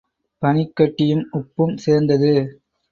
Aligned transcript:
பனிக்கட்டியும் 0.41 1.23
உப்பும் 1.33 1.75
சேர்ந்தது. 1.77 2.33